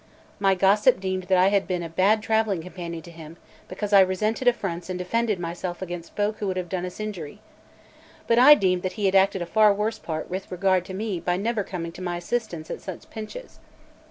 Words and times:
My 0.39 0.55
gossip 0.55 0.99
deemed 0.99 1.25
that 1.25 1.37
I 1.37 1.49
had 1.49 1.67
been 1.67 1.83
a 1.83 1.87
bad 1.87 2.23
travelling 2.23 2.63
companion 2.63 3.03
to 3.03 3.11
him, 3.11 3.37
because 3.67 3.93
I 3.93 3.99
resented 3.99 4.47
affronts 4.47 4.89
and 4.89 4.97
defended 4.97 5.39
myself 5.39 5.79
against 5.79 6.15
folk 6.15 6.37
who 6.39 6.47
would 6.47 6.57
have 6.57 6.69
done 6.69 6.87
us 6.87 6.99
injury. 6.99 7.39
But 8.25 8.39
I 8.39 8.55
deemed 8.55 8.81
that 8.81 8.93
he 8.93 9.05
had 9.05 9.13
acted 9.13 9.43
a 9.43 9.45
far 9.45 9.71
worse 9.75 9.99
part 9.99 10.27
with 10.27 10.51
regard 10.51 10.85
to 10.85 10.95
me 10.95 11.19
by 11.19 11.37
never 11.37 11.63
coming 11.63 11.91
to 11.91 12.01
my 12.01 12.17
assistance 12.17 12.71
at 12.71 12.81
such 12.81 13.11
pinches. 13.11 13.59